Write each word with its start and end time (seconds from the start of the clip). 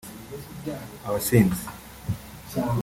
Abasinzi 1.07 1.65